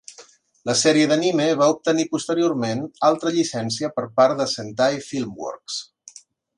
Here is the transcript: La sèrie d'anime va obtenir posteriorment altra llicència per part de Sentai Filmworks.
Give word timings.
La 0.69 0.73
sèrie 0.79 1.09
d'anime 1.11 1.45
va 1.59 1.67
obtenir 1.75 2.07
posteriorment 2.15 2.83
altra 3.13 3.35
llicència 3.39 3.93
per 3.99 4.09
part 4.19 4.43
de 4.43 4.51
Sentai 4.59 5.03
Filmworks. 5.11 5.83